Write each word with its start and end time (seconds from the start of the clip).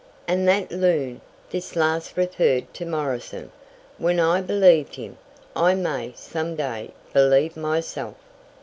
"And 0.27 0.47
that 0.47 0.71
loon!" 0.71 1.21
This 1.51 1.75
last 1.75 2.17
referred 2.17 2.73
to 2.73 2.87
Morrison. 2.87 3.51
"When 3.99 4.19
I 4.19 4.41
believed 4.41 4.95
him, 4.95 5.19
I 5.55 5.75
may, 5.75 6.13
some 6.17 6.55
day, 6.55 6.89
believe 7.13 7.55
myself!" 7.55 8.15